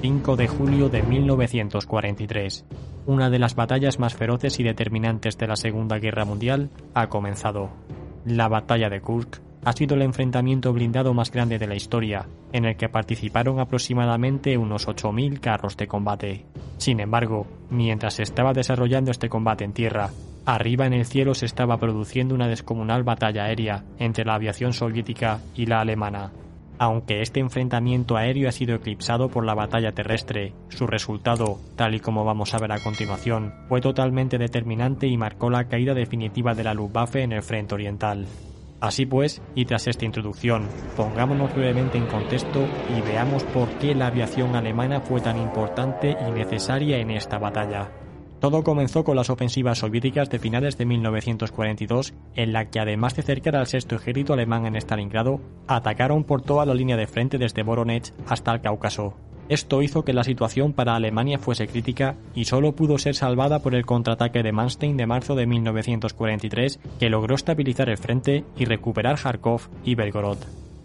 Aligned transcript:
5 0.00 0.36
de 0.36 0.46
julio 0.46 0.88
de 0.88 1.02
1943. 1.02 2.64
Una 3.06 3.30
de 3.30 3.40
las 3.40 3.56
batallas 3.56 3.98
más 3.98 4.14
feroces 4.14 4.60
y 4.60 4.62
determinantes 4.62 5.36
de 5.38 5.48
la 5.48 5.56
Segunda 5.56 5.98
Guerra 5.98 6.24
Mundial 6.24 6.70
ha 6.94 7.08
comenzado. 7.08 7.70
La 8.24 8.46
batalla 8.46 8.90
de 8.90 9.00
Kursk 9.00 9.40
ha 9.64 9.72
sido 9.72 9.96
el 9.96 10.02
enfrentamiento 10.02 10.72
blindado 10.72 11.14
más 11.14 11.32
grande 11.32 11.58
de 11.58 11.66
la 11.66 11.74
historia, 11.74 12.28
en 12.52 12.64
el 12.64 12.76
que 12.76 12.88
participaron 12.88 13.58
aproximadamente 13.58 14.56
unos 14.56 14.86
8.000 14.86 15.40
carros 15.40 15.76
de 15.76 15.88
combate. 15.88 16.46
Sin 16.76 17.00
embargo, 17.00 17.48
mientras 17.68 18.14
se 18.14 18.22
estaba 18.22 18.52
desarrollando 18.52 19.10
este 19.10 19.28
combate 19.28 19.64
en 19.64 19.72
tierra, 19.72 20.10
arriba 20.46 20.86
en 20.86 20.92
el 20.92 21.06
cielo 21.06 21.34
se 21.34 21.46
estaba 21.46 21.76
produciendo 21.78 22.36
una 22.36 22.46
descomunal 22.46 23.02
batalla 23.02 23.46
aérea 23.46 23.82
entre 23.98 24.24
la 24.24 24.34
aviación 24.34 24.72
soviética 24.72 25.40
y 25.56 25.66
la 25.66 25.80
alemana. 25.80 26.30
Aunque 26.78 27.22
este 27.22 27.40
enfrentamiento 27.40 28.16
aéreo 28.16 28.48
ha 28.48 28.52
sido 28.52 28.76
eclipsado 28.76 29.28
por 29.28 29.44
la 29.44 29.54
batalla 29.54 29.92
terrestre, 29.92 30.54
su 30.68 30.86
resultado, 30.86 31.58
tal 31.74 31.96
y 31.96 32.00
como 32.00 32.24
vamos 32.24 32.54
a 32.54 32.58
ver 32.58 32.70
a 32.70 32.78
continuación, 32.78 33.52
fue 33.68 33.80
totalmente 33.80 34.38
determinante 34.38 35.08
y 35.08 35.16
marcó 35.16 35.50
la 35.50 35.64
caída 35.64 35.92
definitiva 35.94 36.54
de 36.54 36.62
la 36.62 36.74
Luftwaffe 36.74 37.22
en 37.22 37.32
el 37.32 37.42
frente 37.42 37.74
oriental. 37.74 38.26
Así 38.80 39.06
pues, 39.06 39.42
y 39.56 39.64
tras 39.64 39.88
esta 39.88 40.04
introducción, 40.04 40.68
pongámonos 40.96 41.52
brevemente 41.52 41.98
en 41.98 42.06
contexto 42.06 42.64
y 42.96 43.00
veamos 43.00 43.42
por 43.42 43.68
qué 43.78 43.94
la 43.96 44.06
aviación 44.06 44.54
alemana 44.54 45.00
fue 45.00 45.20
tan 45.20 45.36
importante 45.36 46.16
y 46.28 46.30
necesaria 46.30 46.98
en 46.98 47.10
esta 47.10 47.38
batalla. 47.38 47.90
Todo 48.40 48.62
comenzó 48.62 49.02
con 49.02 49.16
las 49.16 49.30
ofensivas 49.30 49.78
soviéticas 49.78 50.30
de 50.30 50.38
finales 50.38 50.78
de 50.78 50.86
1942, 50.86 52.14
en 52.36 52.52
la 52.52 52.66
que 52.66 52.78
además 52.78 53.16
de 53.16 53.22
cercar 53.22 53.56
al 53.56 53.66
sexto 53.66 53.96
ejército 53.96 54.32
alemán 54.32 54.64
en 54.64 54.76
Stalingrado, 54.76 55.40
atacaron 55.66 56.22
por 56.22 56.42
toda 56.42 56.64
la 56.64 56.74
línea 56.74 56.96
de 56.96 57.08
frente 57.08 57.38
desde 57.38 57.64
Voronezh 57.64 58.12
hasta 58.28 58.52
el 58.52 58.60
Cáucaso. 58.60 59.14
Esto 59.48 59.82
hizo 59.82 60.04
que 60.04 60.12
la 60.12 60.24
situación 60.24 60.72
para 60.72 60.94
Alemania 60.94 61.38
fuese 61.38 61.66
crítica 61.66 62.16
y 62.34 62.44
solo 62.44 62.72
pudo 62.72 62.98
ser 62.98 63.14
salvada 63.14 63.60
por 63.60 63.74
el 63.74 63.86
contraataque 63.86 64.42
de 64.42 64.52
Manstein 64.52 64.96
de 64.96 65.06
marzo 65.06 65.34
de 65.34 65.46
1943, 65.46 66.78
que 67.00 67.10
logró 67.10 67.34
estabilizar 67.34 67.88
el 67.88 67.96
frente 67.96 68.44
y 68.56 68.66
recuperar 68.66 69.18
Kharkov 69.18 69.62
y 69.84 69.94
Belgorod. 69.94 70.38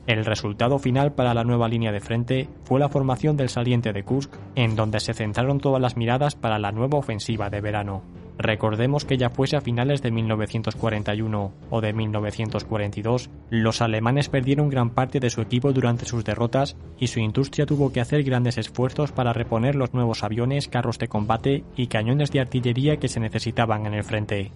El 0.05 0.25
resultado 0.25 0.79
final 0.79 1.13
para 1.13 1.33
la 1.33 1.45
nueva 1.45 1.69
línea 1.69 1.93
de 1.93 2.01
frente 2.01 2.49
fue 2.65 2.79
la 2.79 2.89
formación 2.89 3.37
del 3.37 3.49
saliente 3.49 3.93
de 3.93 4.03
Kursk, 4.03 4.33
en 4.55 4.75
donde 4.75 4.99
se 4.99 5.13
centraron 5.13 5.59
todas 5.59 5.81
las 5.81 5.95
miradas 5.95 6.35
para 6.35 6.59
la 6.59 6.73
nueva 6.73 6.97
ofensiva 6.97 7.49
de 7.49 7.61
verano. 7.61 8.03
Recordemos 8.37 9.05
que 9.05 9.17
ya 9.17 9.29
fuese 9.29 9.55
a 9.55 9.61
finales 9.61 10.01
de 10.01 10.11
1941 10.11 11.53
o 11.69 11.81
de 11.81 11.93
1942, 11.93 13.29
los 13.49 13.81
alemanes 13.81 14.27
perdieron 14.27 14.69
gran 14.69 14.89
parte 14.89 15.19
de 15.19 15.29
su 15.29 15.39
equipo 15.41 15.71
durante 15.71 16.05
sus 16.05 16.25
derrotas 16.25 16.75
y 16.99 17.07
su 17.07 17.19
industria 17.19 17.65
tuvo 17.65 17.93
que 17.93 18.01
hacer 18.01 18.23
grandes 18.23 18.57
esfuerzos 18.57 19.11
para 19.11 19.33
reponer 19.33 19.75
los 19.75 19.93
nuevos 19.93 20.23
aviones, 20.23 20.67
carros 20.67 20.97
de 20.97 21.07
combate 21.07 21.63
y 21.77 21.87
cañones 21.87 22.31
de 22.31 22.41
artillería 22.41 22.97
que 22.97 23.07
se 23.07 23.19
necesitaban 23.19 23.85
en 23.85 23.93
el 23.93 24.03
frente. 24.03 24.51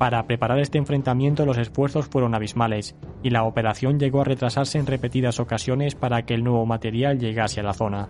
Para 0.00 0.26
preparar 0.26 0.58
este 0.60 0.78
enfrentamiento 0.78 1.44
los 1.44 1.58
esfuerzos 1.58 2.06
fueron 2.06 2.34
abismales 2.34 2.96
y 3.22 3.28
la 3.28 3.44
operación 3.44 4.00
llegó 4.00 4.22
a 4.22 4.24
retrasarse 4.24 4.78
en 4.78 4.86
repetidas 4.86 5.40
ocasiones 5.40 5.94
para 5.94 6.24
que 6.24 6.32
el 6.32 6.42
nuevo 6.42 6.64
material 6.64 7.18
llegase 7.18 7.60
a 7.60 7.64
la 7.64 7.74
zona. 7.74 8.08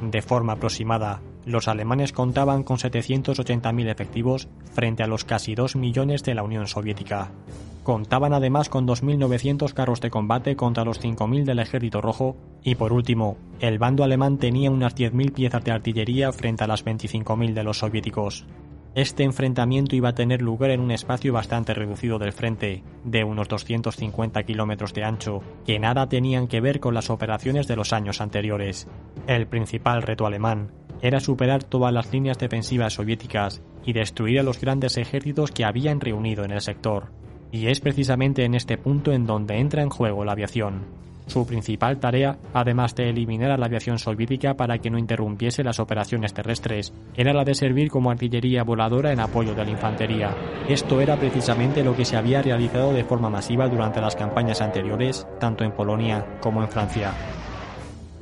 De 0.00 0.22
forma 0.22 0.52
aproximada, 0.52 1.20
los 1.44 1.66
alemanes 1.66 2.12
contaban 2.12 2.62
con 2.62 2.76
780.000 2.76 3.90
efectivos 3.90 4.48
frente 4.72 5.02
a 5.02 5.08
los 5.08 5.24
casi 5.24 5.56
2 5.56 5.74
millones 5.74 6.22
de 6.22 6.36
la 6.36 6.44
Unión 6.44 6.68
Soviética. 6.68 7.32
Contaban 7.82 8.34
además 8.34 8.68
con 8.68 8.86
2.900 8.86 9.72
carros 9.72 10.00
de 10.00 10.10
combate 10.10 10.54
contra 10.54 10.84
los 10.84 11.02
5.000 11.02 11.42
del 11.42 11.58
Ejército 11.58 12.00
Rojo 12.00 12.36
y 12.62 12.76
por 12.76 12.92
último, 12.92 13.36
el 13.58 13.80
bando 13.80 14.04
alemán 14.04 14.38
tenía 14.38 14.70
unas 14.70 14.94
10.000 14.94 15.32
piezas 15.32 15.64
de 15.64 15.72
artillería 15.72 16.30
frente 16.30 16.62
a 16.62 16.68
las 16.68 16.84
25.000 16.84 17.52
de 17.52 17.64
los 17.64 17.78
soviéticos. 17.78 18.46
Este 18.94 19.22
enfrentamiento 19.22 19.96
iba 19.96 20.10
a 20.10 20.14
tener 20.14 20.42
lugar 20.42 20.70
en 20.70 20.80
un 20.80 20.90
espacio 20.90 21.32
bastante 21.32 21.72
reducido 21.72 22.18
del 22.18 22.32
frente, 22.32 22.84
de 23.04 23.24
unos 23.24 23.48
250 23.48 24.42
kilómetros 24.42 24.92
de 24.92 25.02
ancho, 25.02 25.40
que 25.64 25.78
nada 25.78 26.10
tenían 26.10 26.46
que 26.46 26.60
ver 26.60 26.78
con 26.78 26.92
las 26.92 27.08
operaciones 27.08 27.66
de 27.66 27.76
los 27.76 27.94
años 27.94 28.20
anteriores. 28.20 28.86
El 29.26 29.46
principal 29.46 30.02
reto 30.02 30.26
alemán 30.26 30.72
era 31.00 31.20
superar 31.20 31.64
todas 31.64 31.92
las 31.92 32.12
líneas 32.12 32.38
defensivas 32.38 32.92
soviéticas 32.92 33.62
y 33.82 33.94
destruir 33.94 34.40
a 34.40 34.42
los 34.42 34.60
grandes 34.60 34.98
ejércitos 34.98 35.52
que 35.52 35.64
habían 35.64 35.98
reunido 35.98 36.44
en 36.44 36.50
el 36.50 36.60
sector. 36.60 37.12
Y 37.50 37.68
es 37.68 37.80
precisamente 37.80 38.44
en 38.44 38.54
este 38.54 38.76
punto 38.76 39.12
en 39.12 39.24
donde 39.24 39.58
entra 39.58 39.82
en 39.82 39.88
juego 39.88 40.26
la 40.26 40.32
aviación. 40.32 40.84
Su 41.26 41.46
principal 41.46 41.98
tarea, 41.98 42.36
además 42.52 42.94
de 42.94 43.08
eliminar 43.08 43.50
a 43.50 43.56
la 43.56 43.66
aviación 43.66 43.98
soviética 43.98 44.54
para 44.54 44.78
que 44.78 44.90
no 44.90 44.98
interrumpiese 44.98 45.62
las 45.62 45.80
operaciones 45.80 46.34
terrestres, 46.34 46.92
era 47.16 47.32
la 47.32 47.44
de 47.44 47.54
servir 47.54 47.90
como 47.90 48.10
artillería 48.10 48.64
voladora 48.64 49.12
en 49.12 49.20
apoyo 49.20 49.54
de 49.54 49.64
la 49.64 49.70
infantería. 49.70 50.34
Esto 50.68 51.00
era 51.00 51.16
precisamente 51.16 51.84
lo 51.84 51.96
que 51.96 52.04
se 52.04 52.16
había 52.16 52.42
realizado 52.42 52.92
de 52.92 53.04
forma 53.04 53.30
masiva 53.30 53.68
durante 53.68 54.00
las 54.00 54.16
campañas 54.16 54.60
anteriores, 54.60 55.26
tanto 55.38 55.64
en 55.64 55.72
Polonia 55.72 56.38
como 56.40 56.62
en 56.62 56.68
Francia. 56.68 57.12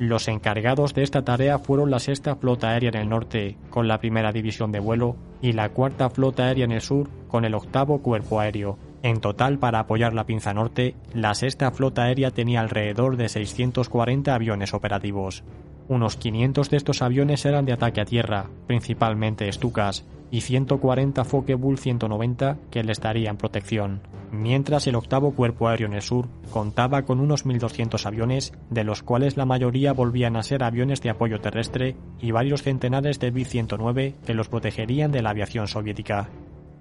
Los 0.01 0.27
encargados 0.27 0.95
de 0.95 1.03
esta 1.03 1.23
tarea 1.23 1.59
fueron 1.59 1.91
la 1.91 1.99
Sexta 1.99 2.35
Flota 2.35 2.69
Aérea 2.69 2.89
en 2.89 2.95
el 2.95 3.09
norte, 3.09 3.57
con 3.69 3.87
la 3.87 3.99
Primera 3.99 4.31
División 4.31 4.71
de 4.71 4.79
Vuelo, 4.79 5.15
y 5.43 5.53
la 5.53 5.69
Cuarta 5.69 6.09
Flota 6.09 6.45
Aérea 6.45 6.65
en 6.65 6.71
el 6.71 6.81
sur, 6.81 7.07
con 7.27 7.45
el 7.45 7.53
Octavo 7.53 8.01
Cuerpo 8.01 8.39
Aéreo. 8.39 8.79
En 9.03 9.19
total, 9.19 9.57
para 9.57 9.79
apoyar 9.79 10.13
la 10.13 10.25
pinza 10.25 10.53
norte, 10.53 10.95
la 11.13 11.33
Sexta 11.33 11.71
Flota 11.71 12.03
Aérea 12.03 12.31
tenía 12.31 12.61
alrededor 12.61 13.17
de 13.17 13.29
640 13.29 14.33
aviones 14.33 14.73
operativos. 14.73 15.43
Unos 15.87 16.17
500 16.17 16.69
de 16.69 16.77
estos 16.77 17.01
aviones 17.01 17.45
eran 17.45 17.65
de 17.65 17.73
ataque 17.73 18.01
a 18.01 18.05
tierra, 18.05 18.45
principalmente 18.67 19.51
Stukas, 19.51 20.05
y 20.29 20.41
140 20.41 21.25
Focke-Wulf 21.25 21.79
190 21.79 22.57
que 22.69 22.83
les 22.83 23.01
darían 23.01 23.37
protección, 23.37 24.01
mientras 24.31 24.87
el 24.87 24.95
octavo 24.95 25.31
cuerpo 25.31 25.67
aéreo 25.67 25.87
en 25.87 25.93
el 25.93 26.01
sur 26.01 26.29
contaba 26.51 27.01
con 27.01 27.19
unos 27.19 27.45
1.200 27.45 28.05
aviones, 28.05 28.53
de 28.69 28.85
los 28.85 29.03
cuales 29.03 29.35
la 29.35 29.45
mayoría 29.45 29.91
volvían 29.91 30.37
a 30.37 30.43
ser 30.43 30.63
aviones 30.63 31.01
de 31.01 31.09
apoyo 31.09 31.41
terrestre 31.41 31.97
y 32.21 32.31
varios 32.31 32.63
centenares 32.63 33.19
de 33.19 33.31
B-109 33.31 34.15
que 34.25 34.33
los 34.33 34.47
protegerían 34.47 35.11
de 35.11 35.21
la 35.21 35.31
aviación 35.31 35.67
soviética. 35.67 36.29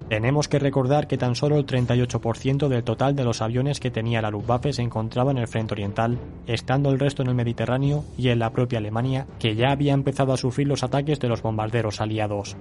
Tenemos 0.08 0.48
que 0.48 0.58
recordar 0.58 1.06
que 1.06 1.18
tan 1.18 1.34
solo 1.34 1.56
el 1.56 1.66
38% 1.66 2.68
del 2.68 2.82
total 2.82 3.14
de 3.14 3.24
los 3.24 3.42
aviones 3.42 3.78
que 3.78 3.90
tenía 3.90 4.20
la 4.20 4.30
Luftwaffe 4.30 4.72
se 4.72 4.82
encontraba 4.82 5.30
en 5.30 5.38
el 5.38 5.48
frente 5.48 5.74
oriental, 5.74 6.18
estando 6.46 6.90
el 6.90 6.98
resto 6.98 7.22
en 7.22 7.28
el 7.28 7.34
Mediterráneo 7.34 8.04
y 8.18 8.28
en 8.28 8.40
la 8.40 8.50
propia 8.50 8.78
Alemania, 8.78 9.26
que 9.38 9.54
ya 9.54 9.70
había 9.70 9.94
empezado 9.94 10.32
a 10.32 10.36
sufrir 10.36 10.66
los 10.66 10.82
ataques 10.82 11.20
de 11.20 11.28
los 11.28 11.42
bombarderos 11.42 12.00
aliados. 12.00 12.56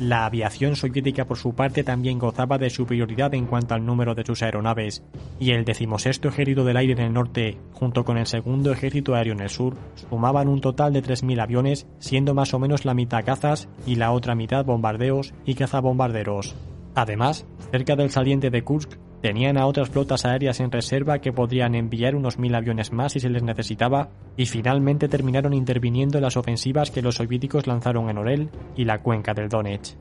La 0.00 0.24
aviación 0.24 0.76
soviética 0.76 1.26
por 1.26 1.36
su 1.36 1.54
parte 1.54 1.84
también 1.84 2.18
gozaba 2.18 2.56
de 2.56 2.70
superioridad 2.70 3.34
en 3.34 3.44
cuanto 3.44 3.74
al 3.74 3.84
número 3.84 4.14
de 4.14 4.24
sus 4.24 4.42
aeronaves, 4.42 5.02
y 5.38 5.50
el 5.50 5.66
decimosexto 5.66 6.28
ejército 6.28 6.64
del 6.64 6.78
aire 6.78 6.94
en 6.94 7.00
el 7.00 7.12
norte, 7.12 7.58
junto 7.74 8.02
con 8.02 8.16
el 8.16 8.26
segundo 8.26 8.72
ejército 8.72 9.14
aéreo 9.14 9.34
en 9.34 9.40
el 9.40 9.50
sur, 9.50 9.76
sumaban 10.08 10.48
un 10.48 10.62
total 10.62 10.94
de 10.94 11.02
3.000 11.02 11.42
aviones, 11.42 11.86
siendo 11.98 12.32
más 12.32 12.54
o 12.54 12.58
menos 12.58 12.86
la 12.86 12.94
mitad 12.94 13.24
cazas 13.24 13.68
y 13.86 13.96
la 13.96 14.12
otra 14.12 14.34
mitad 14.34 14.64
bombardeos 14.64 15.34
y 15.44 15.54
cazabombarderos. 15.54 16.56
Además, 16.94 17.46
cerca 17.70 17.96
del 17.96 18.10
saliente 18.10 18.50
de 18.50 18.62
Kursk, 18.62 18.98
tenían 19.20 19.58
a 19.58 19.66
otras 19.66 19.90
flotas 19.90 20.24
aéreas 20.24 20.60
en 20.60 20.70
reserva 20.70 21.18
que 21.18 21.32
podrían 21.32 21.74
enviar 21.74 22.14
unos 22.14 22.38
mil 22.38 22.54
aviones 22.54 22.92
más 22.92 23.12
si 23.12 23.20
se 23.20 23.28
les 23.28 23.42
necesitaba, 23.42 24.10
y 24.36 24.46
finalmente 24.46 25.08
terminaron 25.08 25.52
interviniendo 25.52 26.18
en 26.18 26.24
las 26.24 26.36
ofensivas 26.36 26.90
que 26.90 27.02
los 27.02 27.16
soviéticos 27.16 27.66
lanzaron 27.66 28.08
en 28.08 28.18
Orel 28.18 28.50
y 28.76 28.84
la 28.84 29.02
cuenca 29.02 29.34
del 29.34 29.48
Donetsk. 29.48 29.96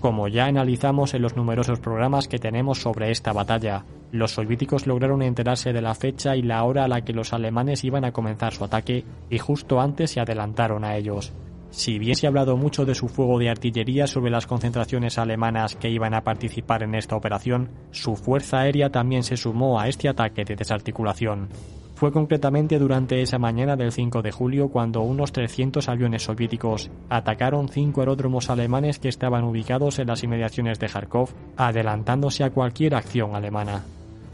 Como 0.00 0.28
ya 0.28 0.46
analizamos 0.46 1.14
en 1.14 1.22
los 1.22 1.36
numerosos 1.36 1.80
programas 1.80 2.28
que 2.28 2.38
tenemos 2.38 2.78
sobre 2.78 3.10
esta 3.10 3.32
batalla, 3.32 3.84
los 4.12 4.32
soviéticos 4.32 4.86
lograron 4.86 5.22
enterarse 5.22 5.72
de 5.72 5.82
la 5.82 5.94
fecha 5.94 6.36
y 6.36 6.42
la 6.42 6.62
hora 6.64 6.84
a 6.84 6.88
la 6.88 7.02
que 7.02 7.12
los 7.12 7.32
alemanes 7.32 7.84
iban 7.84 8.04
a 8.04 8.12
comenzar 8.12 8.52
su 8.52 8.64
ataque 8.64 9.04
y 9.30 9.38
justo 9.38 9.80
antes 9.80 10.10
se 10.10 10.20
adelantaron 10.20 10.84
a 10.84 10.96
ellos. 10.96 11.32
Si 11.74 11.98
bien 11.98 12.14
se 12.14 12.26
ha 12.26 12.28
hablado 12.28 12.56
mucho 12.56 12.84
de 12.84 12.94
su 12.94 13.08
fuego 13.08 13.36
de 13.36 13.50
artillería 13.50 14.06
sobre 14.06 14.30
las 14.30 14.46
concentraciones 14.46 15.18
alemanas 15.18 15.74
que 15.74 15.90
iban 15.90 16.14
a 16.14 16.22
participar 16.22 16.84
en 16.84 16.94
esta 16.94 17.16
operación, 17.16 17.68
su 17.90 18.14
fuerza 18.14 18.60
aérea 18.60 18.90
también 18.90 19.24
se 19.24 19.36
sumó 19.36 19.80
a 19.80 19.88
este 19.88 20.08
ataque 20.08 20.44
de 20.44 20.54
desarticulación. 20.54 21.48
Fue 21.96 22.12
concretamente 22.12 22.78
durante 22.78 23.22
esa 23.22 23.38
mañana 23.40 23.74
del 23.74 23.90
5 23.90 24.22
de 24.22 24.30
julio 24.30 24.68
cuando 24.68 25.02
unos 25.02 25.32
300 25.32 25.88
aviones 25.88 26.22
soviéticos 26.22 26.92
atacaron 27.10 27.68
cinco 27.68 28.02
aeródromos 28.02 28.50
alemanes 28.50 29.00
que 29.00 29.08
estaban 29.08 29.42
ubicados 29.42 29.98
en 29.98 30.06
las 30.06 30.22
inmediaciones 30.22 30.78
de 30.78 30.86
Kharkov, 30.86 31.30
adelantándose 31.56 32.44
a 32.44 32.50
cualquier 32.50 32.94
acción 32.94 33.34
alemana. 33.34 33.82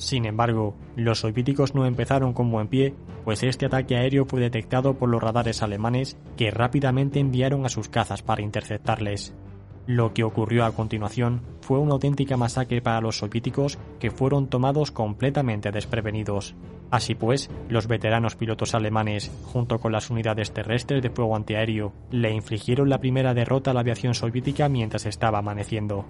Sin 0.01 0.25
embargo, 0.25 0.75
los 0.97 1.21
soviéticos 1.21 1.75
no 1.75 1.85
empezaron 1.85 2.33
con 2.33 2.51
buen 2.51 2.69
pie, 2.69 2.95
pues 3.23 3.43
este 3.43 3.67
ataque 3.67 3.97
aéreo 3.97 4.25
fue 4.25 4.41
detectado 4.41 4.95
por 4.95 5.11
los 5.11 5.23
radares 5.23 5.63
alemanes 5.63 6.17
que 6.39 6.51
rápidamente 6.51 7.21
enviaron 7.21 7.67
a 7.67 7.69
sus 7.69 7.91
cazas 7.91 8.23
para 8.23 8.41
interceptarles. 8.41 9.35
Lo 9.87 10.15
que 10.15 10.25
ocurrió 10.25 10.65
a 10.65 10.73
continuación 10.73 11.43
fue 11.61 11.79
una 11.79 11.93
auténtica 11.93 12.39
masacre 12.39 12.81
para 12.81 13.03
los 13.03 13.19
soviéticos 13.19 13.79
que 13.99 14.11
fueron 14.11 14.49
tomados 14.49 14.91
completamente 14.91 15.71
desprevenidos. 15.71 16.55
Así 16.91 17.15
pues, 17.15 17.51
los 17.69 17.87
veteranos 17.87 18.37
pilotos 18.37 18.75
alemanes, 18.75 19.31
junto 19.45 19.81
con 19.81 19.93
las 19.93 20.09
unidades 20.09 20.55
terrestres 20.55 21.03
de 21.03 21.11
fuego 21.11 21.37
antiaéreo, 21.37 21.93
le 22.11 22.33
infligieron 22.33 22.89
la 22.89 23.01
primera 23.01 23.35
derrota 23.35 23.73
a 23.73 23.75
la 23.75 23.81
aviación 23.81 24.15
soviética 24.15 24.71
mientras 24.71 25.05
estaba 25.05 25.41
amaneciendo. 25.41 26.07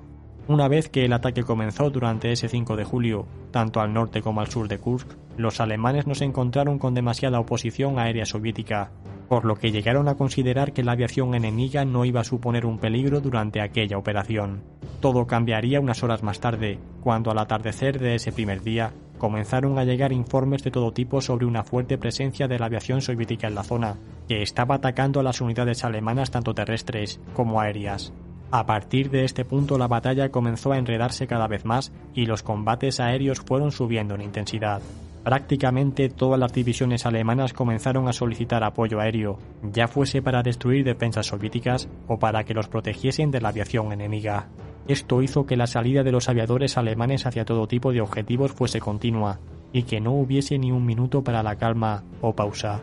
Una 0.48 0.68
vez 0.68 0.88
que 0.88 1.04
el 1.04 1.12
ataque 1.12 1.44
comenzó 1.44 1.90
durante 1.90 2.32
ese 2.32 2.48
5 2.48 2.76
de 2.76 2.84
julio, 2.84 3.26
tanto 3.50 3.80
al 3.80 3.92
norte 3.92 4.22
como 4.22 4.40
al 4.40 4.48
sur 4.48 4.68
de 4.68 4.78
Kursk, 4.78 5.08
los 5.36 5.60
alemanes 5.60 6.06
no 6.06 6.14
se 6.14 6.24
encontraron 6.24 6.78
con 6.78 6.94
demasiada 6.94 7.38
oposición 7.38 7.98
aérea 7.98 8.26
soviética, 8.26 8.90
por 9.28 9.44
lo 9.44 9.54
que 9.54 9.70
llegaron 9.70 10.08
a 10.08 10.16
considerar 10.16 10.72
que 10.72 10.82
la 10.82 10.92
aviación 10.92 11.34
enemiga 11.34 11.84
no 11.84 12.04
iba 12.04 12.22
a 12.22 12.24
suponer 12.24 12.66
un 12.66 12.78
peligro 12.78 13.20
durante 13.20 13.60
aquella 13.60 13.96
operación. 13.96 14.62
Todo 15.00 15.26
cambiaría 15.26 15.80
unas 15.80 16.02
horas 16.02 16.22
más 16.22 16.40
tarde, 16.40 16.78
cuando 17.00 17.30
al 17.30 17.38
atardecer 17.38 18.00
de 18.00 18.16
ese 18.16 18.32
primer 18.32 18.62
día 18.62 18.92
comenzaron 19.18 19.78
a 19.78 19.84
llegar 19.84 20.12
informes 20.12 20.64
de 20.64 20.72
todo 20.72 20.92
tipo 20.92 21.20
sobre 21.20 21.46
una 21.46 21.62
fuerte 21.62 21.96
presencia 21.96 22.48
de 22.48 22.58
la 22.58 22.66
aviación 22.66 23.02
soviética 23.02 23.46
en 23.46 23.54
la 23.54 23.62
zona, 23.62 23.98
que 24.26 24.42
estaba 24.42 24.76
atacando 24.76 25.20
a 25.20 25.22
las 25.22 25.40
unidades 25.40 25.84
alemanas 25.84 26.32
tanto 26.32 26.54
terrestres 26.54 27.20
como 27.32 27.60
aéreas. 27.60 28.12
A 28.52 28.66
partir 28.66 29.10
de 29.10 29.24
este 29.24 29.44
punto 29.44 29.78
la 29.78 29.86
batalla 29.86 30.30
comenzó 30.30 30.72
a 30.72 30.78
enredarse 30.78 31.28
cada 31.28 31.46
vez 31.46 31.64
más 31.64 31.92
y 32.14 32.26
los 32.26 32.42
combates 32.42 32.98
aéreos 32.98 33.40
fueron 33.40 33.70
subiendo 33.70 34.16
en 34.16 34.22
intensidad. 34.22 34.82
Prácticamente 35.22 36.08
todas 36.08 36.40
las 36.40 36.52
divisiones 36.52 37.06
alemanas 37.06 37.52
comenzaron 37.52 38.08
a 38.08 38.12
solicitar 38.12 38.64
apoyo 38.64 39.00
aéreo, 39.00 39.38
ya 39.62 39.86
fuese 39.86 40.22
para 40.22 40.42
destruir 40.42 40.84
defensas 40.84 41.26
soviéticas 41.26 41.88
o 42.08 42.18
para 42.18 42.44
que 42.44 42.54
los 42.54 42.68
protegiesen 42.68 43.30
de 43.30 43.40
la 43.40 43.50
aviación 43.50 43.92
enemiga. 43.92 44.48
Esto 44.88 45.22
hizo 45.22 45.46
que 45.46 45.56
la 45.56 45.66
salida 45.66 46.02
de 46.02 46.10
los 46.10 46.28
aviadores 46.28 46.76
alemanes 46.76 47.26
hacia 47.26 47.44
todo 47.44 47.68
tipo 47.68 47.92
de 47.92 48.00
objetivos 48.00 48.52
fuese 48.52 48.80
continua 48.80 49.38
y 49.72 49.84
que 49.84 50.00
no 50.00 50.12
hubiese 50.12 50.58
ni 50.58 50.72
un 50.72 50.84
minuto 50.84 51.22
para 51.22 51.42
la 51.44 51.56
calma 51.56 52.02
o 52.20 52.34
pausa. 52.34 52.80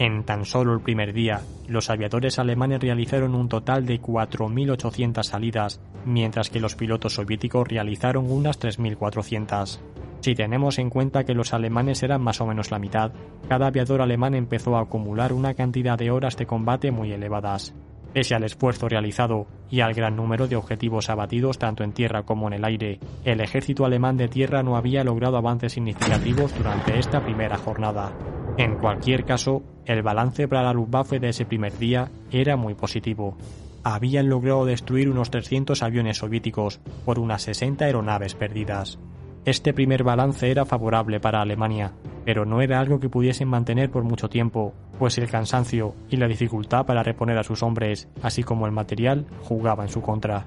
En 0.00 0.24
tan 0.24 0.46
solo 0.46 0.72
el 0.72 0.80
primer 0.80 1.12
día, 1.12 1.42
los 1.68 1.90
aviadores 1.90 2.38
alemanes 2.38 2.80
realizaron 2.80 3.34
un 3.34 3.50
total 3.50 3.84
de 3.84 4.00
4.800 4.00 5.22
salidas, 5.24 5.78
mientras 6.06 6.48
que 6.48 6.58
los 6.58 6.74
pilotos 6.74 7.16
soviéticos 7.16 7.68
realizaron 7.68 8.32
unas 8.32 8.58
3.400. 8.58 9.78
Si 10.20 10.34
tenemos 10.34 10.78
en 10.78 10.88
cuenta 10.88 11.24
que 11.24 11.34
los 11.34 11.52
alemanes 11.52 12.02
eran 12.02 12.22
más 12.22 12.40
o 12.40 12.46
menos 12.46 12.70
la 12.70 12.78
mitad, 12.78 13.12
cada 13.46 13.66
aviador 13.66 14.00
alemán 14.00 14.34
empezó 14.34 14.74
a 14.78 14.80
acumular 14.80 15.34
una 15.34 15.52
cantidad 15.52 15.98
de 15.98 16.10
horas 16.10 16.34
de 16.38 16.46
combate 16.46 16.90
muy 16.90 17.12
elevadas. 17.12 17.74
Pese 18.14 18.34
al 18.34 18.44
esfuerzo 18.44 18.88
realizado 18.88 19.48
y 19.68 19.80
al 19.80 19.92
gran 19.92 20.16
número 20.16 20.48
de 20.48 20.56
objetivos 20.56 21.10
abatidos 21.10 21.58
tanto 21.58 21.84
en 21.84 21.92
tierra 21.92 22.22
como 22.22 22.46
en 22.48 22.54
el 22.54 22.64
aire, 22.64 23.00
el 23.26 23.42
ejército 23.42 23.84
alemán 23.84 24.16
de 24.16 24.28
tierra 24.28 24.62
no 24.62 24.78
había 24.78 25.04
logrado 25.04 25.36
avances 25.36 25.74
significativos 25.74 26.56
durante 26.56 26.98
esta 26.98 27.22
primera 27.22 27.58
jornada. 27.58 28.14
En 28.56 28.76
cualquier 28.76 29.24
caso, 29.24 29.62
el 29.86 30.02
balance 30.02 30.48
para 30.48 30.62
la 30.62 30.72
Luftwaffe 30.72 31.18
de 31.18 31.30
ese 31.30 31.46
primer 31.46 31.76
día 31.78 32.10
era 32.30 32.56
muy 32.56 32.74
positivo. 32.74 33.36
Habían 33.82 34.28
logrado 34.28 34.66
destruir 34.66 35.08
unos 35.08 35.30
300 35.30 35.82
aviones 35.82 36.18
soviéticos 36.18 36.80
por 37.04 37.18
unas 37.18 37.42
60 37.42 37.84
aeronaves 37.84 38.34
perdidas. 38.34 38.98
Este 39.46 39.72
primer 39.72 40.04
balance 40.04 40.50
era 40.50 40.66
favorable 40.66 41.18
para 41.18 41.40
Alemania, 41.40 41.92
pero 42.26 42.44
no 42.44 42.60
era 42.60 42.78
algo 42.78 43.00
que 43.00 43.08
pudiesen 43.08 43.48
mantener 43.48 43.90
por 43.90 44.04
mucho 44.04 44.28
tiempo, 44.28 44.74
pues 44.98 45.16
el 45.16 45.30
cansancio 45.30 45.94
y 46.10 46.18
la 46.18 46.28
dificultad 46.28 46.84
para 46.84 47.02
reponer 47.02 47.38
a 47.38 47.42
sus 47.42 47.62
hombres, 47.62 48.06
así 48.22 48.42
como 48.42 48.66
el 48.66 48.72
material, 48.72 49.24
jugaba 49.42 49.84
en 49.84 49.88
su 49.88 50.02
contra. 50.02 50.46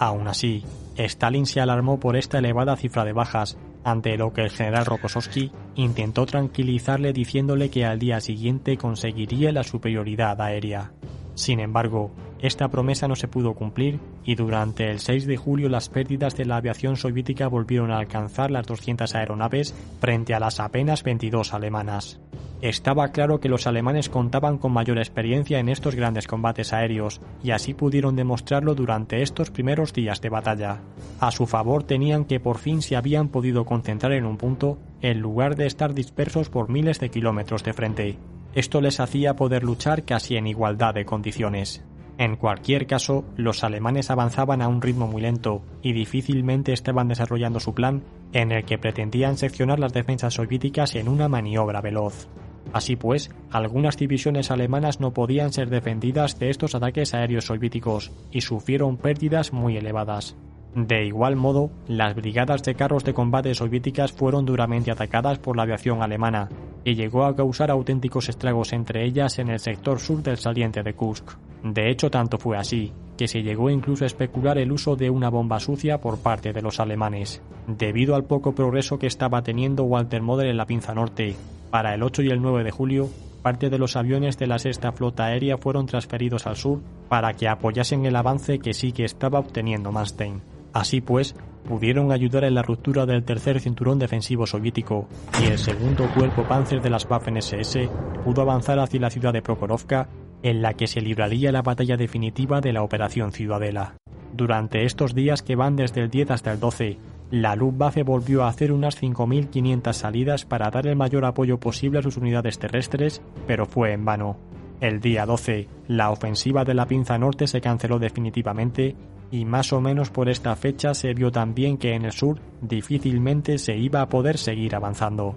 Aún 0.00 0.26
así, 0.26 0.64
Stalin 0.96 1.46
se 1.46 1.60
alarmó 1.60 2.00
por 2.00 2.16
esta 2.16 2.38
elevada 2.38 2.76
cifra 2.76 3.04
de 3.04 3.12
bajas, 3.12 3.56
ante 3.84 4.16
lo 4.16 4.32
que 4.32 4.42
el 4.42 4.50
general 4.50 4.86
Rokossovsky 4.86 5.50
intentó 5.74 6.26
tranquilizarle 6.26 7.12
diciéndole 7.12 7.70
que 7.70 7.84
al 7.84 7.98
día 7.98 8.20
siguiente 8.20 8.76
conseguiría 8.76 9.52
la 9.52 9.64
superioridad 9.64 10.40
aérea. 10.40 10.92
Sin 11.34 11.60
embargo, 11.60 12.10
esta 12.40 12.68
promesa 12.68 13.08
no 13.08 13.16
se 13.16 13.28
pudo 13.28 13.54
cumplir 13.54 14.00
y 14.24 14.34
durante 14.34 14.90
el 14.90 14.98
6 14.98 15.26
de 15.26 15.36
julio 15.36 15.68
las 15.68 15.88
pérdidas 15.88 16.36
de 16.36 16.44
la 16.44 16.56
aviación 16.56 16.96
soviética 16.96 17.48
volvieron 17.48 17.90
a 17.90 17.98
alcanzar 17.98 18.50
las 18.50 18.66
200 18.66 19.14
aeronaves 19.14 19.74
frente 20.00 20.34
a 20.34 20.40
las 20.40 20.60
apenas 20.60 21.02
22 21.02 21.54
alemanas. 21.54 22.20
Estaba 22.62 23.08
claro 23.08 23.40
que 23.40 23.48
los 23.48 23.66
alemanes 23.66 24.08
contaban 24.08 24.56
con 24.56 24.72
mayor 24.72 24.98
experiencia 24.98 25.58
en 25.58 25.68
estos 25.68 25.96
grandes 25.96 26.28
combates 26.28 26.72
aéreos, 26.72 27.20
y 27.42 27.50
así 27.50 27.74
pudieron 27.74 28.14
demostrarlo 28.14 28.76
durante 28.76 29.22
estos 29.22 29.50
primeros 29.50 29.92
días 29.92 30.20
de 30.20 30.28
batalla. 30.28 30.80
A 31.18 31.32
su 31.32 31.46
favor 31.46 31.82
tenían 31.82 32.24
que 32.24 32.38
por 32.38 32.58
fin 32.58 32.80
se 32.80 32.94
habían 32.94 33.30
podido 33.30 33.64
concentrar 33.64 34.12
en 34.12 34.26
un 34.26 34.36
punto, 34.36 34.78
en 35.00 35.18
lugar 35.18 35.56
de 35.56 35.66
estar 35.66 35.92
dispersos 35.92 36.50
por 36.50 36.68
miles 36.68 37.00
de 37.00 37.10
kilómetros 37.10 37.64
de 37.64 37.72
frente. 37.72 38.18
Esto 38.54 38.80
les 38.80 39.00
hacía 39.00 39.34
poder 39.34 39.64
luchar 39.64 40.04
casi 40.04 40.36
en 40.36 40.46
igualdad 40.46 40.94
de 40.94 41.04
condiciones. 41.04 41.84
En 42.18 42.36
cualquier 42.36 42.86
caso, 42.86 43.24
los 43.36 43.64
alemanes 43.64 44.10
avanzaban 44.10 44.60
a 44.60 44.68
un 44.68 44.82
ritmo 44.82 45.06
muy 45.06 45.22
lento 45.22 45.62
y 45.82 45.92
difícilmente 45.92 46.72
estaban 46.72 47.08
desarrollando 47.08 47.58
su 47.58 47.74
plan 47.74 48.02
en 48.32 48.52
el 48.52 48.64
que 48.64 48.78
pretendían 48.78 49.38
seccionar 49.38 49.78
las 49.78 49.92
defensas 49.92 50.34
soviéticas 50.34 50.94
en 50.94 51.08
una 51.08 51.28
maniobra 51.28 51.80
veloz. 51.80 52.28
Así 52.72 52.96
pues, 52.96 53.30
algunas 53.50 53.96
divisiones 53.96 54.50
alemanas 54.50 55.00
no 55.00 55.12
podían 55.12 55.52
ser 55.52 55.68
defendidas 55.68 56.38
de 56.38 56.50
estos 56.50 56.74
ataques 56.74 57.14
aéreos 57.14 57.46
soviéticos 57.46 58.12
y 58.30 58.42
sufrieron 58.42 58.98
pérdidas 58.98 59.52
muy 59.52 59.76
elevadas. 59.76 60.36
De 60.74 61.04
igual 61.04 61.36
modo, 61.36 61.70
las 61.86 62.14
brigadas 62.14 62.62
de 62.62 62.74
carros 62.74 63.04
de 63.04 63.12
combate 63.12 63.54
soviéticas 63.54 64.10
fueron 64.10 64.46
duramente 64.46 64.90
atacadas 64.90 65.38
por 65.38 65.56
la 65.56 65.64
aviación 65.64 66.02
alemana 66.02 66.48
y 66.82 66.94
llegó 66.94 67.24
a 67.24 67.36
causar 67.36 67.70
auténticos 67.70 68.30
estragos 68.30 68.72
entre 68.72 69.04
ellas 69.04 69.38
en 69.38 69.50
el 69.50 69.58
sector 69.58 70.00
sur 70.00 70.22
del 70.22 70.38
saliente 70.38 70.82
de 70.82 70.94
Kursk. 70.94 71.36
De 71.62 71.90
hecho, 71.90 72.10
tanto 72.10 72.38
fue 72.38 72.56
así, 72.56 72.92
que 73.18 73.28
se 73.28 73.42
llegó 73.42 73.68
incluso 73.68 74.04
a 74.04 74.06
especular 74.06 74.56
el 74.56 74.72
uso 74.72 74.96
de 74.96 75.10
una 75.10 75.28
bomba 75.28 75.60
sucia 75.60 76.00
por 76.00 76.18
parte 76.18 76.52
de 76.52 76.62
los 76.62 76.80
alemanes. 76.80 77.42
Debido 77.66 78.14
al 78.14 78.24
poco 78.24 78.54
progreso 78.54 78.98
que 78.98 79.06
estaba 79.06 79.42
teniendo 79.42 79.84
Walter 79.84 80.22
Model 80.22 80.48
en 80.48 80.56
la 80.56 80.66
pinza 80.66 80.94
norte, 80.94 81.36
para 81.70 81.94
el 81.94 82.02
8 82.02 82.22
y 82.22 82.30
el 82.30 82.40
9 82.40 82.64
de 82.64 82.70
julio, 82.70 83.08
parte 83.42 83.68
de 83.68 83.78
los 83.78 83.96
aviones 83.96 84.38
de 84.38 84.46
la 84.46 84.58
sexta 84.58 84.92
flota 84.92 85.26
aérea 85.26 85.58
fueron 85.58 85.86
transferidos 85.86 86.46
al 86.46 86.56
sur 86.56 86.80
para 87.08 87.34
que 87.34 87.48
apoyasen 87.48 88.06
el 88.06 88.16
avance 88.16 88.58
que 88.58 88.72
sí 88.72 88.92
que 88.92 89.04
estaba 89.04 89.38
obteniendo 89.38 89.92
Manstein. 89.92 90.51
Así 90.72 91.00
pues, 91.00 91.34
pudieron 91.68 92.12
ayudar 92.12 92.44
en 92.44 92.54
la 92.54 92.62
ruptura 92.62 93.06
del 93.06 93.24
tercer 93.24 93.60
cinturón 93.60 93.98
defensivo 93.98 94.46
soviético 94.46 95.08
y 95.42 95.46
el 95.46 95.58
segundo 95.58 96.08
cuerpo 96.14 96.44
Panzer 96.44 96.80
de 96.80 96.90
las 96.90 97.08
Waffen-SS 97.08 97.88
pudo 98.24 98.42
avanzar 98.42 98.78
hacia 98.78 99.00
la 99.00 99.10
ciudad 99.10 99.32
de 99.32 99.42
Prokhorovka, 99.42 100.08
en 100.42 100.62
la 100.62 100.74
que 100.74 100.86
se 100.86 101.00
libraría 101.00 101.52
la 101.52 101.62
batalla 101.62 101.96
definitiva 101.96 102.60
de 102.60 102.72
la 102.72 102.82
Operación 102.82 103.32
Ciudadela. 103.32 103.94
Durante 104.32 104.84
estos 104.84 105.14
días 105.14 105.42
que 105.42 105.56
van 105.56 105.76
desde 105.76 106.00
el 106.00 106.10
10 106.10 106.30
hasta 106.30 106.52
el 106.52 106.60
12, 106.60 106.98
la 107.30 107.54
Luftwaffe 107.54 108.02
volvió 108.02 108.44
a 108.44 108.48
hacer 108.48 108.72
unas 108.72 109.00
5.500 109.00 109.92
salidas 109.92 110.44
para 110.44 110.70
dar 110.70 110.86
el 110.86 110.96
mayor 110.96 111.24
apoyo 111.24 111.58
posible 111.58 111.98
a 111.98 112.02
sus 112.02 112.16
unidades 112.16 112.58
terrestres, 112.58 113.22
pero 113.46 113.66
fue 113.66 113.92
en 113.92 114.04
vano. 114.04 114.36
El 114.80 115.00
día 115.00 115.26
12, 115.26 115.68
la 115.86 116.10
ofensiva 116.10 116.64
de 116.64 116.74
la 116.74 116.86
Pinza 116.86 117.16
Norte 117.16 117.46
se 117.46 117.60
canceló 117.60 117.98
definitivamente 117.98 118.96
y 119.32 119.46
más 119.46 119.72
o 119.72 119.80
menos 119.80 120.10
por 120.10 120.28
esta 120.28 120.54
fecha 120.54 120.92
se 120.92 121.14
vio 121.14 121.32
también 121.32 121.78
que 121.78 121.94
en 121.94 122.04
el 122.04 122.12
sur 122.12 122.38
difícilmente 122.60 123.56
se 123.56 123.76
iba 123.76 124.02
a 124.02 124.08
poder 124.08 124.36
seguir 124.36 124.76
avanzando. 124.76 125.34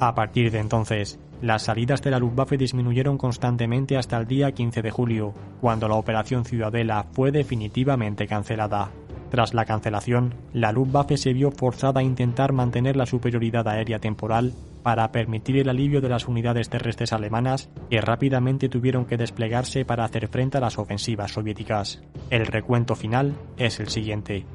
A 0.00 0.14
partir 0.14 0.50
de 0.50 0.58
entonces, 0.58 1.20
las 1.40 1.62
salidas 1.62 2.02
de 2.02 2.10
la 2.10 2.18
Luftwaffe 2.18 2.58
disminuyeron 2.58 3.16
constantemente 3.16 3.96
hasta 3.96 4.18
el 4.18 4.26
día 4.26 4.50
15 4.50 4.82
de 4.82 4.90
julio, 4.90 5.34
cuando 5.60 5.86
la 5.86 5.94
operación 5.94 6.44
Ciudadela 6.44 7.06
fue 7.12 7.30
definitivamente 7.30 8.26
cancelada. 8.26 8.90
Tras 9.30 9.54
la 9.54 9.64
cancelación, 9.64 10.34
la 10.52 10.72
Luftwaffe 10.72 11.16
se 11.16 11.32
vio 11.32 11.52
forzada 11.52 12.00
a 12.00 12.04
intentar 12.04 12.52
mantener 12.52 12.96
la 12.96 13.06
superioridad 13.06 13.68
aérea 13.68 14.00
temporal 14.00 14.52
para 14.82 15.10
permitir 15.12 15.58
el 15.58 15.68
alivio 15.68 16.00
de 16.00 16.08
las 16.08 16.28
unidades 16.28 16.68
terrestres 16.68 17.12
alemanas 17.12 17.70
que 17.90 18.00
rápidamente 18.00 18.68
tuvieron 18.68 19.04
que 19.04 19.16
desplegarse 19.16 19.84
para 19.84 20.04
hacer 20.04 20.28
frente 20.28 20.58
a 20.58 20.60
las 20.60 20.78
ofensivas 20.78 21.32
soviéticas. 21.32 22.02
El 22.30 22.46
recuento 22.46 22.94
final 22.94 23.34
es 23.56 23.80
el 23.80 23.88
siguiente. 23.88 24.46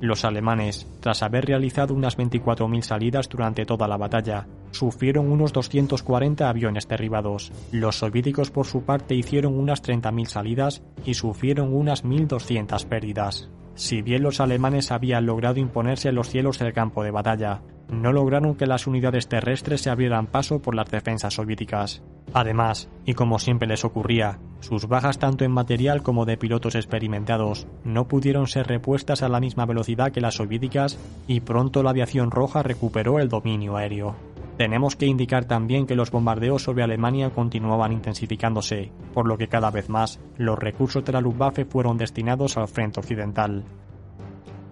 Los 0.00 0.26
alemanes, 0.26 0.86
tras 1.00 1.22
haber 1.22 1.46
realizado 1.46 1.94
unas 1.94 2.18
24.000 2.18 2.82
salidas 2.82 3.28
durante 3.30 3.64
toda 3.64 3.88
la 3.88 3.96
batalla, 3.96 4.46
sufrieron 4.70 5.32
unos 5.32 5.54
240 5.54 6.48
aviones 6.48 6.86
derribados. 6.86 7.50
Los 7.72 7.96
soviéticos 7.96 8.50
por 8.50 8.66
su 8.66 8.84
parte 8.84 9.14
hicieron 9.14 9.58
unas 9.58 9.82
30.000 9.82 10.26
salidas 10.26 10.82
y 11.06 11.14
sufrieron 11.14 11.74
unas 11.74 12.04
1.200 12.04 12.84
pérdidas. 12.86 13.48
Si 13.74 14.02
bien 14.02 14.22
los 14.22 14.40
alemanes 14.40 14.90
habían 14.90 15.24
logrado 15.24 15.60
imponerse 15.60 16.10
en 16.10 16.14
los 16.14 16.28
cielos 16.28 16.58
del 16.58 16.74
campo 16.74 17.02
de 17.02 17.10
batalla, 17.10 17.62
no 17.88 18.12
lograron 18.12 18.56
que 18.56 18.66
las 18.66 18.86
unidades 18.86 19.28
terrestres 19.28 19.80
se 19.80 19.90
abrieran 19.90 20.26
paso 20.26 20.60
por 20.60 20.74
las 20.74 20.90
defensas 20.90 21.34
soviéticas. 21.34 22.02
Además, 22.32 22.88
y 23.04 23.14
como 23.14 23.38
siempre 23.38 23.68
les 23.68 23.84
ocurría, 23.84 24.38
sus 24.60 24.88
bajas 24.88 25.18
tanto 25.18 25.44
en 25.44 25.52
material 25.52 26.02
como 26.02 26.24
de 26.24 26.36
pilotos 26.36 26.74
experimentados 26.74 27.66
no 27.84 28.08
pudieron 28.08 28.46
ser 28.46 28.66
repuestas 28.66 29.22
a 29.22 29.28
la 29.28 29.40
misma 29.40 29.66
velocidad 29.66 30.12
que 30.12 30.20
las 30.20 30.34
soviéticas 30.34 30.98
y 31.26 31.40
pronto 31.40 31.82
la 31.82 31.90
aviación 31.90 32.30
roja 32.30 32.62
recuperó 32.62 33.20
el 33.20 33.28
dominio 33.28 33.76
aéreo. 33.76 34.16
Tenemos 34.56 34.96
que 34.96 35.06
indicar 35.06 35.44
también 35.44 35.86
que 35.86 35.96
los 35.96 36.10
bombardeos 36.10 36.62
sobre 36.62 36.82
Alemania 36.82 37.30
continuaban 37.30 37.92
intensificándose, 37.92 38.90
por 39.12 39.28
lo 39.28 39.36
que 39.36 39.48
cada 39.48 39.70
vez 39.70 39.90
más 39.90 40.18
los 40.38 40.58
recursos 40.58 41.04
de 41.04 41.12
la 41.12 41.20
Luftwaffe 41.20 41.66
fueron 41.66 41.98
destinados 41.98 42.56
al 42.56 42.66
frente 42.66 42.98
occidental. 42.98 43.64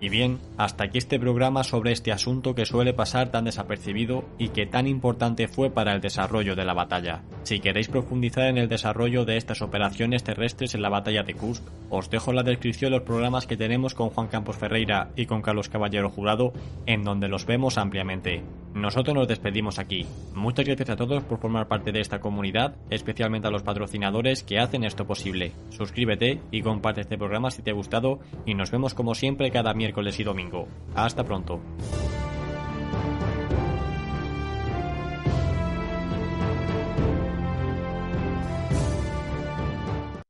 Y 0.04 0.10
bien, 0.10 0.38
hasta 0.58 0.84
aquí 0.84 0.98
este 0.98 1.18
programa 1.18 1.64
sobre 1.64 1.90
este 1.90 2.12
asunto 2.12 2.54
que 2.54 2.66
suele 2.66 2.92
pasar 2.92 3.30
tan 3.30 3.46
desapercibido 3.46 4.26
y 4.36 4.50
que 4.50 4.66
tan 4.66 4.86
importante 4.86 5.48
fue 5.48 5.70
para 5.70 5.94
el 5.94 6.02
desarrollo 6.02 6.54
de 6.54 6.66
la 6.66 6.74
batalla. 6.74 7.22
Si 7.44 7.58
queréis 7.58 7.88
profundizar 7.88 8.44
en 8.44 8.58
el 8.58 8.68
desarrollo 8.68 9.24
de 9.24 9.38
estas 9.38 9.62
operaciones 9.62 10.22
terrestres 10.22 10.74
en 10.74 10.82
la 10.82 10.90
batalla 10.90 11.22
de 11.22 11.32
Kursk, 11.32 11.62
os 11.88 12.10
dejo 12.10 12.32
en 12.32 12.36
la 12.36 12.42
descripción 12.42 12.92
los 12.92 13.00
programas 13.00 13.46
que 13.46 13.56
tenemos 13.56 13.94
con 13.94 14.10
Juan 14.10 14.28
Campos 14.28 14.58
Ferreira 14.58 15.08
y 15.16 15.24
con 15.24 15.40
Carlos 15.40 15.70
Caballero 15.70 16.10
Jurado, 16.10 16.52
en 16.84 17.02
donde 17.02 17.28
los 17.28 17.46
vemos 17.46 17.78
ampliamente. 17.78 18.42
Nosotros 18.74 19.14
nos 19.14 19.28
despedimos 19.28 19.78
aquí. 19.78 20.04
Muchas 20.34 20.66
gracias 20.66 20.90
a 20.90 20.96
todos 20.96 21.22
por 21.22 21.38
formar 21.38 21.68
parte 21.68 21.92
de 21.92 22.00
esta 22.00 22.18
comunidad, 22.18 22.74
especialmente 22.90 23.46
a 23.46 23.52
los 23.52 23.62
patrocinadores 23.62 24.42
que 24.42 24.58
hacen 24.58 24.82
esto 24.82 25.06
posible. 25.06 25.52
Suscríbete 25.70 26.40
y 26.50 26.60
comparte 26.60 27.02
este 27.02 27.16
programa 27.16 27.52
si 27.52 27.62
te 27.62 27.70
ha 27.70 27.74
gustado 27.74 28.18
y 28.44 28.54
nos 28.54 28.72
vemos 28.72 28.92
como 28.92 29.14
siempre 29.14 29.52
cada 29.52 29.74
miércoles 29.94 30.18
y 30.18 30.24
domingo. 30.24 30.66
Hasta 30.96 31.22
pronto. 31.22 31.60